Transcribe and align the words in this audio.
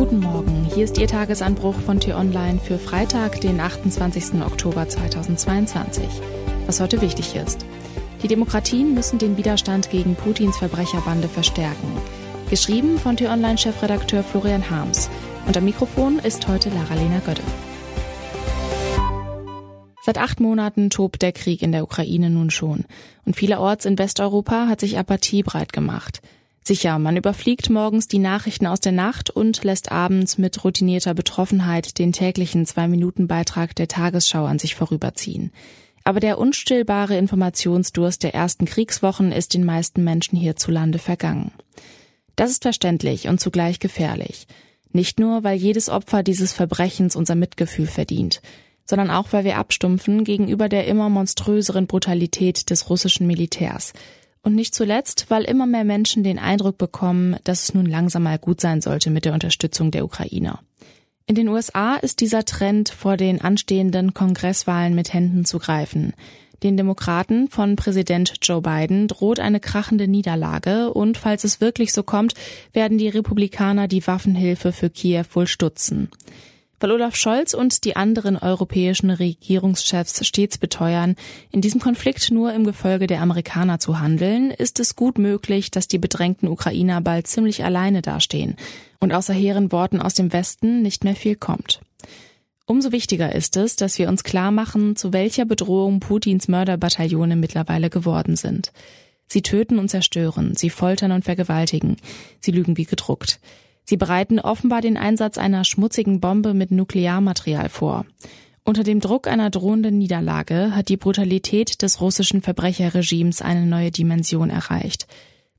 Guten 0.00 0.20
Morgen, 0.20 0.66
hier 0.74 0.84
ist 0.84 0.96
Ihr 0.96 1.08
Tagesanbruch 1.08 1.74
von 1.74 2.00
T-Online 2.00 2.58
für 2.58 2.78
Freitag, 2.78 3.42
den 3.42 3.60
28. 3.60 4.40
Oktober 4.40 4.88
2022. 4.88 6.06
Was 6.64 6.80
heute 6.80 7.02
wichtig 7.02 7.36
ist. 7.36 7.66
Die 8.22 8.26
Demokratien 8.26 8.94
müssen 8.94 9.18
den 9.18 9.36
Widerstand 9.36 9.90
gegen 9.90 10.14
Putins 10.14 10.56
Verbrecherbande 10.56 11.28
verstärken. 11.28 11.92
Geschrieben 12.48 12.98
von 12.98 13.18
T-Online-Chefredakteur 13.18 14.22
Florian 14.22 14.70
Harms. 14.70 15.10
Und 15.46 15.58
am 15.58 15.66
Mikrofon 15.66 16.18
ist 16.18 16.48
heute 16.48 16.70
Lara-Lena 16.70 17.18
Götte. 17.18 17.42
Seit 20.02 20.16
acht 20.16 20.40
Monaten 20.40 20.88
tobt 20.88 21.20
der 21.20 21.32
Krieg 21.32 21.60
in 21.60 21.72
der 21.72 21.82
Ukraine 21.82 22.30
nun 22.30 22.48
schon. 22.48 22.86
Und 23.26 23.36
vielerorts 23.36 23.84
in 23.84 23.98
Westeuropa 23.98 24.66
hat 24.66 24.80
sich 24.80 24.96
Apathie 24.96 25.42
breit 25.42 25.74
gemacht. 25.74 26.22
Sicher, 26.62 26.98
man 26.98 27.16
überfliegt 27.16 27.70
morgens 27.70 28.06
die 28.06 28.18
Nachrichten 28.18 28.66
aus 28.66 28.80
der 28.80 28.92
Nacht 28.92 29.30
und 29.30 29.64
lässt 29.64 29.90
abends 29.90 30.36
mit 30.36 30.62
routinierter 30.62 31.14
Betroffenheit 31.14 31.98
den 31.98 32.12
täglichen 32.12 32.66
Zwei-Minuten-Beitrag 32.66 33.74
der 33.74 33.88
Tagesschau 33.88 34.44
an 34.44 34.58
sich 34.58 34.74
vorüberziehen. 34.74 35.52
Aber 36.04 36.20
der 36.20 36.38
unstillbare 36.38 37.16
Informationsdurst 37.16 38.22
der 38.22 38.34
ersten 38.34 38.66
Kriegswochen 38.66 39.32
ist 39.32 39.54
den 39.54 39.64
meisten 39.64 40.04
Menschen 40.04 40.36
hierzulande 40.36 40.98
vergangen. 40.98 41.52
Das 42.36 42.50
ist 42.50 42.62
verständlich 42.62 43.28
und 43.28 43.40
zugleich 43.40 43.80
gefährlich. 43.80 44.46
Nicht 44.92 45.18
nur, 45.18 45.44
weil 45.44 45.56
jedes 45.56 45.88
Opfer 45.88 46.22
dieses 46.22 46.52
Verbrechens 46.52 47.16
unser 47.16 47.36
Mitgefühl 47.36 47.86
verdient, 47.86 48.42
sondern 48.84 49.10
auch, 49.10 49.28
weil 49.32 49.44
wir 49.44 49.56
abstumpfen 49.56 50.24
gegenüber 50.24 50.68
der 50.68 50.86
immer 50.86 51.08
monströseren 51.08 51.86
Brutalität 51.86 52.68
des 52.68 52.90
russischen 52.90 53.26
Militärs– 53.26 53.94
und 54.42 54.54
nicht 54.54 54.74
zuletzt, 54.74 55.26
weil 55.28 55.44
immer 55.44 55.66
mehr 55.66 55.84
Menschen 55.84 56.22
den 56.22 56.38
Eindruck 56.38 56.78
bekommen, 56.78 57.36
dass 57.44 57.64
es 57.64 57.74
nun 57.74 57.86
langsam 57.86 58.22
mal 58.22 58.38
gut 58.38 58.60
sein 58.60 58.80
sollte 58.80 59.10
mit 59.10 59.24
der 59.24 59.34
Unterstützung 59.34 59.90
der 59.90 60.04
Ukrainer. 60.04 60.60
In 61.26 61.34
den 61.34 61.48
USA 61.48 61.96
ist 61.96 62.20
dieser 62.20 62.44
Trend 62.44 62.88
vor 62.88 63.16
den 63.16 63.40
anstehenden 63.40 64.14
Kongresswahlen 64.14 64.94
mit 64.94 65.12
Händen 65.12 65.44
zu 65.44 65.58
greifen. 65.58 66.14
Den 66.62 66.76
Demokraten 66.76 67.48
von 67.48 67.76
Präsident 67.76 68.34
Joe 68.42 68.60
Biden 68.60 69.08
droht 69.08 69.40
eine 69.40 69.60
krachende 69.60 70.08
Niederlage 70.08 70.92
und 70.92 71.16
falls 71.16 71.44
es 71.44 71.60
wirklich 71.60 71.92
so 71.92 72.02
kommt, 72.02 72.34
werden 72.72 72.98
die 72.98 73.08
Republikaner 73.08 73.88
die 73.88 74.06
Waffenhilfe 74.06 74.72
für 74.72 74.90
Kiew 74.90 75.24
wohl 75.32 75.46
stutzen. 75.46 76.10
Weil 76.80 76.92
Olaf 76.92 77.14
Scholz 77.14 77.52
und 77.52 77.84
die 77.84 77.94
anderen 77.94 78.38
europäischen 78.38 79.10
Regierungschefs 79.10 80.26
stets 80.26 80.56
beteuern, 80.56 81.14
in 81.52 81.60
diesem 81.60 81.78
Konflikt 81.78 82.30
nur 82.30 82.54
im 82.54 82.64
Gefolge 82.64 83.06
der 83.06 83.20
Amerikaner 83.20 83.78
zu 83.78 84.00
handeln, 84.00 84.50
ist 84.50 84.80
es 84.80 84.96
gut 84.96 85.18
möglich, 85.18 85.70
dass 85.70 85.88
die 85.88 85.98
bedrängten 85.98 86.48
Ukrainer 86.48 87.02
bald 87.02 87.26
ziemlich 87.26 87.64
alleine 87.64 88.00
dastehen 88.00 88.56
und 88.98 89.12
außer 89.12 89.34
hehren 89.34 89.72
Worten 89.72 90.00
aus 90.00 90.14
dem 90.14 90.32
Westen 90.32 90.80
nicht 90.80 91.04
mehr 91.04 91.14
viel 91.14 91.36
kommt. 91.36 91.80
Umso 92.64 92.92
wichtiger 92.92 93.34
ist 93.34 93.56
es, 93.56 93.76
dass 93.76 93.98
wir 93.98 94.08
uns 94.08 94.24
klar 94.24 94.50
machen, 94.50 94.96
zu 94.96 95.12
welcher 95.12 95.44
Bedrohung 95.44 96.00
Putins 96.00 96.48
Mörderbataillone 96.48 97.36
mittlerweile 97.36 97.90
geworden 97.90 98.36
sind. 98.36 98.72
Sie 99.26 99.42
töten 99.42 99.78
und 99.78 99.90
zerstören, 99.90 100.56
sie 100.56 100.70
foltern 100.70 101.12
und 101.12 101.24
vergewaltigen, 101.24 101.96
sie 102.40 102.52
lügen 102.52 102.76
wie 102.76 102.84
gedruckt. 102.84 103.38
Sie 103.90 103.96
bereiten 103.96 104.38
offenbar 104.38 104.82
den 104.82 104.96
Einsatz 104.96 105.36
einer 105.36 105.64
schmutzigen 105.64 106.20
Bombe 106.20 106.54
mit 106.54 106.70
Nuklearmaterial 106.70 107.68
vor. 107.68 108.06
Unter 108.62 108.84
dem 108.84 109.00
Druck 109.00 109.26
einer 109.26 109.50
drohenden 109.50 109.98
Niederlage 109.98 110.76
hat 110.76 110.88
die 110.90 110.96
Brutalität 110.96 111.82
des 111.82 112.00
russischen 112.00 112.40
Verbrecherregimes 112.40 113.42
eine 113.42 113.66
neue 113.66 113.90
Dimension 113.90 114.48
erreicht. 114.48 115.08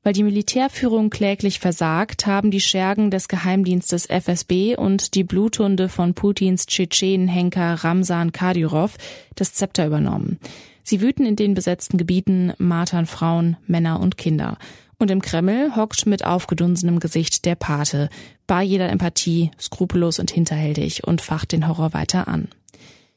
Weil 0.01 0.13
die 0.13 0.23
Militärführung 0.23 1.09
kläglich 1.09 1.59
versagt, 1.59 2.25
haben 2.25 2.51
die 2.51 2.61
Schergen 2.61 3.11
des 3.11 3.27
Geheimdienstes 3.27 4.05
FSB 4.05 4.77
und 4.77 5.13
die 5.15 5.25
Bluthunde 5.25 5.89
von 5.89 6.13
Putins 6.13 6.67
Tschetschenhenker 6.67 7.83
Ramsan 7.83 8.31
Kadyrov 8.31 8.95
das 9.35 9.53
Zepter 9.55 9.85
übernommen. 9.85 10.39
Sie 10.83 11.01
wüten 11.01 11.25
in 11.25 11.35
den 11.35 11.53
besetzten 11.53 11.97
Gebieten, 11.97 12.53
martern 12.57 13.07
Frauen, 13.07 13.57
Männer 13.67 13.99
und 13.99 14.17
Kinder. 14.17 14.57
Und 15.01 15.09
im 15.09 15.23
Kreml 15.23 15.75
hockt 15.75 16.05
mit 16.05 16.25
aufgedunsenem 16.25 16.99
Gesicht 16.99 17.45
der 17.45 17.55
Pate, 17.55 18.07
bar 18.45 18.61
jeder 18.61 18.87
Empathie, 18.89 19.49
skrupellos 19.59 20.19
und 20.19 20.29
hinterhältig 20.29 21.07
und 21.07 21.21
facht 21.21 21.53
den 21.53 21.67
Horror 21.67 21.95
weiter 21.95 22.27
an. 22.27 22.49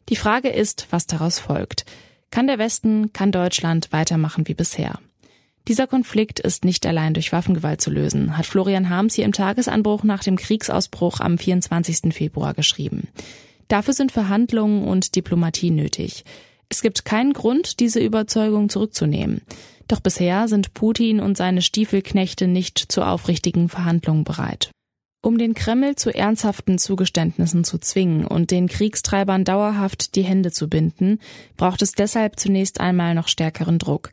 Die 0.08 0.16
Frage 0.16 0.48
ist, 0.48 0.86
was 0.88 1.06
daraus 1.06 1.38
folgt. 1.38 1.84
Kann 2.30 2.46
der 2.46 2.56
Westen, 2.56 3.12
kann 3.12 3.32
Deutschland 3.32 3.92
weitermachen 3.92 4.48
wie 4.48 4.54
bisher? 4.54 4.98
Dieser 5.68 5.86
Konflikt 5.86 6.40
ist 6.40 6.64
nicht 6.64 6.86
allein 6.86 7.12
durch 7.12 7.32
Waffengewalt 7.32 7.82
zu 7.82 7.90
lösen, 7.90 8.38
hat 8.38 8.46
Florian 8.46 8.88
Harms 8.88 9.12
hier 9.12 9.26
im 9.26 9.32
Tagesanbruch 9.32 10.04
nach 10.04 10.24
dem 10.24 10.36
Kriegsausbruch 10.36 11.20
am 11.20 11.36
24. 11.36 12.14
Februar 12.14 12.54
geschrieben. 12.54 13.08
Dafür 13.68 13.92
sind 13.92 14.10
Verhandlungen 14.10 14.84
und 14.84 15.16
Diplomatie 15.16 15.70
nötig. 15.70 16.24
Es 16.70 16.80
gibt 16.80 17.04
keinen 17.04 17.34
Grund, 17.34 17.78
diese 17.78 18.00
Überzeugung 18.00 18.70
zurückzunehmen. 18.70 19.42
Doch 19.88 20.00
bisher 20.00 20.48
sind 20.48 20.74
Putin 20.74 21.20
und 21.20 21.36
seine 21.36 21.62
Stiefelknechte 21.62 22.46
nicht 22.46 22.78
zu 22.78 23.02
aufrichtigen 23.02 23.68
Verhandlungen 23.68 24.24
bereit. 24.24 24.70
Um 25.24 25.38
den 25.38 25.54
Kreml 25.54 25.96
zu 25.96 26.14
ernsthaften 26.14 26.78
Zugeständnissen 26.78 27.64
zu 27.64 27.78
zwingen 27.78 28.26
und 28.26 28.50
den 28.50 28.68
Kriegstreibern 28.68 29.44
dauerhaft 29.44 30.16
die 30.16 30.22
Hände 30.22 30.52
zu 30.52 30.68
binden, 30.68 31.18
braucht 31.56 31.80
es 31.80 31.92
deshalb 31.92 32.38
zunächst 32.38 32.78
einmal 32.78 33.14
noch 33.14 33.28
stärkeren 33.28 33.78
Druck. 33.78 34.10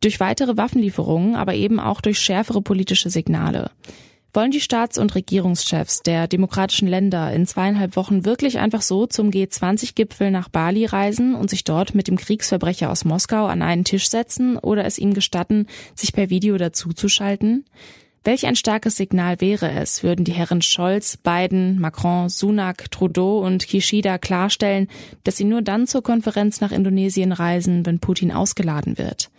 Durch 0.00 0.18
weitere 0.18 0.56
Waffenlieferungen, 0.56 1.36
aber 1.36 1.54
eben 1.54 1.78
auch 1.78 2.00
durch 2.00 2.18
schärfere 2.18 2.60
politische 2.60 3.08
Signale. 3.08 3.70
Wollen 4.34 4.50
die 4.50 4.62
Staats- 4.62 4.96
und 4.96 5.14
Regierungschefs 5.14 6.02
der 6.02 6.26
demokratischen 6.26 6.88
Länder 6.88 7.30
in 7.34 7.46
zweieinhalb 7.46 7.96
Wochen 7.96 8.24
wirklich 8.24 8.58
einfach 8.58 8.80
so 8.80 9.06
zum 9.06 9.28
G20-Gipfel 9.28 10.30
nach 10.30 10.48
Bali 10.48 10.86
reisen 10.86 11.34
und 11.34 11.50
sich 11.50 11.64
dort 11.64 11.94
mit 11.94 12.08
dem 12.08 12.16
Kriegsverbrecher 12.16 12.90
aus 12.90 13.04
Moskau 13.04 13.44
an 13.44 13.60
einen 13.60 13.84
Tisch 13.84 14.08
setzen 14.08 14.56
oder 14.56 14.86
es 14.86 14.96
ihm 14.96 15.12
gestatten, 15.12 15.66
sich 15.94 16.14
per 16.14 16.30
Video 16.30 16.56
dazuzuschalten? 16.56 17.66
Welch 18.24 18.46
ein 18.46 18.56
starkes 18.56 18.96
Signal 18.96 19.42
wäre 19.42 19.70
es, 19.70 20.02
würden 20.02 20.24
die 20.24 20.32
Herren 20.32 20.62
Scholz, 20.62 21.18
Biden, 21.18 21.78
Macron, 21.78 22.30
Sunak, 22.30 22.90
Trudeau 22.90 23.44
und 23.44 23.66
Kishida 23.66 24.16
klarstellen, 24.16 24.88
dass 25.24 25.36
sie 25.36 25.44
nur 25.44 25.60
dann 25.60 25.86
zur 25.86 26.02
Konferenz 26.02 26.62
nach 26.62 26.72
Indonesien 26.72 27.32
reisen, 27.32 27.84
wenn 27.84 27.98
Putin 27.98 28.32
ausgeladen 28.32 28.96
wird. 28.96 29.30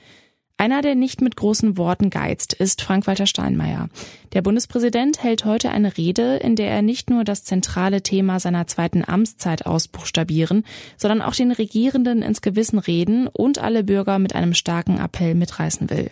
Einer, 0.64 0.82
der 0.82 0.96
nicht 0.96 1.20
mit 1.20 1.36
großen 1.36 1.76
Worten 1.78 2.10
geizt, 2.10 2.54
ist 2.54 2.82
Frank-Walter 2.82 3.26
Steinmeier. 3.26 3.90
Der 4.32 4.42
Bundespräsident 4.42 5.22
hält 5.22 5.44
heute 5.44 5.72
eine 5.72 5.98
Rede, 5.98 6.38
in 6.38 6.56
der 6.56 6.72
er 6.72 6.82
nicht 6.82 7.10
nur 7.10 7.26
das 7.26 7.44
zentrale 7.44 8.02
Thema 8.02 8.40
seiner 8.40 8.66
zweiten 8.66 9.04
Amtszeit 9.06 9.66
ausbuchstabieren, 9.66 10.64
sondern 10.96 11.22
auch 11.22 11.36
den 11.36 11.52
Regierenden 11.52 12.22
ins 12.22 12.42
Gewissen 12.42 12.80
reden 12.80 13.28
und 13.28 13.60
alle 13.60 13.84
Bürger 13.84 14.20
mit 14.20 14.36
einem 14.36 14.54
starken 14.54 15.02
Appell 15.02 15.36
mitreißen 15.36 15.90
will. 15.90 16.12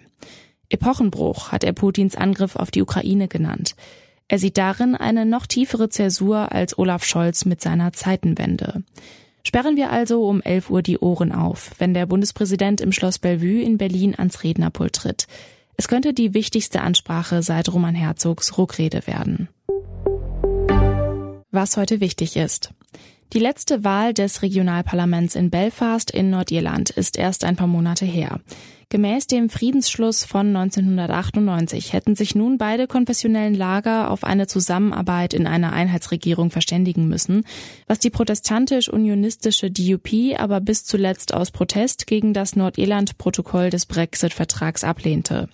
Epochenbruch 0.67 1.53
hat 1.53 1.63
er 1.63 1.71
Putins 1.71 2.17
Angriff 2.17 2.57
auf 2.57 2.71
die 2.71 2.81
Ukraine 2.81 3.29
genannt. 3.29 3.77
Er 4.27 4.37
sieht 4.37 4.57
darin 4.57 4.95
eine 4.97 5.25
noch 5.25 5.45
tiefere 5.45 5.87
Zäsur 5.87 6.51
als 6.51 6.77
Olaf 6.77 7.05
Scholz 7.05 7.45
mit 7.45 7.61
seiner 7.61 7.93
Zeitenwende. 7.93 8.83
Sperren 9.43 9.75
wir 9.75 9.91
also 9.91 10.27
um 10.27 10.41
11 10.41 10.69
Uhr 10.69 10.81
die 10.81 10.99
Ohren 10.99 11.31
auf, 11.31 11.71
wenn 11.79 11.93
der 11.93 12.05
Bundespräsident 12.05 12.81
im 12.81 12.91
Schloss 12.91 13.19
Bellevue 13.19 13.61
in 13.63 13.77
Berlin 13.77 14.15
ans 14.15 14.43
Rednerpult 14.43 14.93
tritt. 14.93 15.27
Es 15.77 15.87
könnte 15.87 16.13
die 16.13 16.33
wichtigste 16.33 16.81
Ansprache 16.81 17.41
seit 17.41 17.73
Roman 17.73 17.95
Herzogs 17.95 18.57
Ruckrede 18.57 19.07
werden. 19.07 19.49
Was 21.49 21.75
heute 21.75 21.99
wichtig 21.99 22.37
ist. 22.37 22.71
Die 23.33 23.39
letzte 23.39 23.83
Wahl 23.83 24.13
des 24.13 24.41
Regionalparlaments 24.41 25.35
in 25.35 25.49
Belfast 25.49 26.11
in 26.11 26.29
Nordirland 26.29 26.89
ist 26.89 27.17
erst 27.17 27.45
ein 27.45 27.55
paar 27.55 27.67
Monate 27.67 28.05
her. 28.05 28.41
Gemäß 28.91 29.25
dem 29.27 29.49
Friedensschluss 29.49 30.25
von 30.25 30.53
1998 30.53 31.93
hätten 31.93 32.17
sich 32.17 32.35
nun 32.35 32.57
beide 32.57 32.87
konfessionellen 32.87 33.55
Lager 33.55 34.11
auf 34.11 34.25
eine 34.25 34.47
Zusammenarbeit 34.47 35.33
in 35.33 35.47
einer 35.47 35.71
Einheitsregierung 35.71 36.51
verständigen 36.51 37.07
müssen, 37.07 37.45
was 37.87 37.99
die 37.99 38.09
protestantisch-unionistische 38.09 39.71
DUP 39.71 40.37
aber 40.37 40.59
bis 40.59 40.83
zuletzt 40.83 41.33
aus 41.33 41.51
Protest 41.51 42.05
gegen 42.05 42.33
das 42.33 42.57
Nordirland-Protokoll 42.57 43.69
des 43.69 43.85
Brexit-Vertrags 43.85 44.83
ablehnte. 44.83 45.47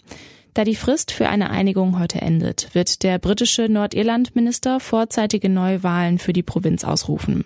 Da 0.55 0.63
die 0.63 0.73
Frist 0.73 1.11
für 1.11 1.29
eine 1.29 1.51
Einigung 1.51 1.99
heute 1.99 2.19
endet, 2.19 2.73
wird 2.73 3.03
der 3.03 3.19
britische 3.19 3.69
Nordirland-Minister 3.69 4.79
vorzeitige 4.79 5.49
Neuwahlen 5.49 6.17
für 6.17 6.33
die 6.33 6.41
Provinz 6.41 6.83
ausrufen. 6.83 7.45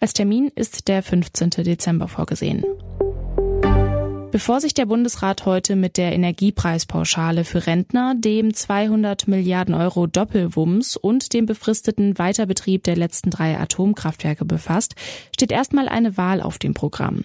Als 0.00 0.14
Termin 0.14 0.50
ist 0.56 0.88
der 0.88 1.04
15. 1.04 1.50
Dezember 1.50 2.08
vorgesehen. 2.08 2.64
Bevor 4.30 4.60
sich 4.60 4.74
der 4.74 4.84
Bundesrat 4.84 5.46
heute 5.46 5.74
mit 5.74 5.96
der 5.96 6.12
Energiepreispauschale 6.12 7.44
für 7.44 7.66
Rentner, 7.66 8.14
dem 8.14 8.52
200 8.52 9.26
Milliarden 9.26 9.74
Euro 9.74 10.06
Doppelwumms 10.06 10.98
und 10.98 11.32
dem 11.32 11.46
befristeten 11.46 12.18
Weiterbetrieb 12.18 12.84
der 12.84 12.96
letzten 12.96 13.30
drei 13.30 13.58
Atomkraftwerke 13.58 14.44
befasst, 14.44 14.96
steht 15.34 15.50
erstmal 15.50 15.88
eine 15.88 16.18
Wahl 16.18 16.42
auf 16.42 16.58
dem 16.58 16.74
Programm. 16.74 17.24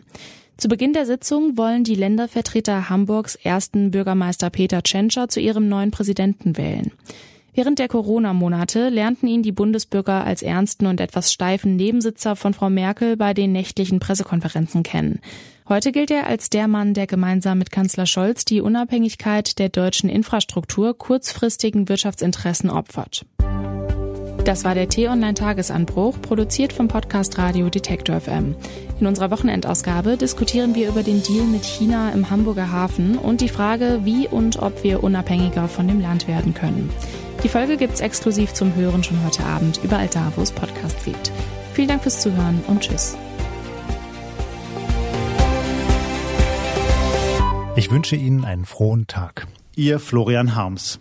Zu 0.55 0.69
Beginn 0.69 0.94
der 0.94 1.05
Sitzung 1.05 1.57
wollen 1.57 1.83
die 1.83 1.95
Ländervertreter 1.95 2.89
Hamburgs 2.89 3.35
ersten 3.35 3.91
Bürgermeister 3.91 4.50
Peter 4.50 4.81
Tschentscher 4.81 5.27
zu 5.27 5.41
ihrem 5.41 5.67
neuen 5.67 5.91
Präsidenten 5.91 6.55
wählen. 6.55 6.94
Während 7.55 7.77
der 7.77 7.88
Corona-Monate 7.88 8.89
lernten 8.89 9.27
ihn 9.27 9.44
die 9.44 9.51
Bundesbürger 9.51 10.23
als 10.23 10.41
ernsten 10.41 10.88
und 10.88 11.00
etwas 11.00 11.31
steifen 11.31 11.75
Nebensitzer 11.75 12.35
von 12.35 12.55
Frau 12.55 12.71
Merkel 12.71 13.15
bei 13.15 13.35
den 13.35 13.51
nächtlichen 13.51 14.00
Pressekonferenzen 14.00 14.81
kennen. 14.81 15.19
Heute 15.69 15.91
gilt 15.91 16.09
er 16.09 16.25
als 16.25 16.50
der 16.50 16.67
Mann, 16.67 16.95
der 16.95 17.05
gemeinsam 17.05 17.59
mit 17.59 17.71
Kanzler 17.71 18.07
Scholz 18.07 18.44
die 18.44 18.59
Unabhängigkeit 18.59 19.59
der 19.59 19.69
deutschen 19.69 20.09
Infrastruktur 20.09 20.97
kurzfristigen 20.97 21.88
Wirtschaftsinteressen 21.89 22.71
opfert. 22.71 23.23
Das 24.45 24.65
war 24.65 24.75
der 24.75 24.89
T-Online-Tagesanbruch, 24.89 26.21
produziert 26.21 26.73
vom 26.73 26.89
Podcast 26.89 27.38
Radio 27.38 27.69
Detektor 27.69 28.19
FM. 28.19 28.55
In 29.00 29.07
unserer 29.07 29.31
Wochenendausgabe 29.31 30.17
diskutieren 30.17 30.75
wir 30.75 30.89
über 30.89 31.01
den 31.01 31.23
Deal 31.23 31.45
mit 31.45 31.63
China 31.63 32.11
im 32.11 32.29
Hamburger 32.29 32.69
Hafen 32.69 33.17
und 33.17 33.39
die 33.39 33.47
Frage, 33.47 34.01
wie 34.03 34.27
und 34.27 34.61
ob 34.61 34.83
wir 34.83 35.01
unabhängiger 35.01 35.69
von 35.69 35.88
dem 35.88 36.01
Land 36.01 36.27
werden 36.27 36.53
können. 36.53 36.89
Die 37.43 37.49
Folge 37.49 37.75
gibt's 37.75 37.99
exklusiv 37.99 38.53
zum 38.53 38.73
Hören 38.73 39.03
schon 39.03 39.21
heute 39.25 39.43
Abend, 39.43 39.81
überall 39.83 40.07
da, 40.07 40.31
wo 40.37 40.41
es 40.41 40.51
Podcasts 40.51 41.03
gibt. 41.03 41.31
Vielen 41.73 41.89
Dank 41.89 42.03
fürs 42.03 42.21
Zuhören 42.21 42.63
und 42.67 42.81
Tschüss. 42.81 43.17
Ich 47.75 47.91
wünsche 47.91 48.15
Ihnen 48.15 48.45
einen 48.45 48.65
frohen 48.65 49.07
Tag. 49.07 49.47
Ihr 49.75 49.99
Florian 49.99 50.55
Harms. 50.55 50.99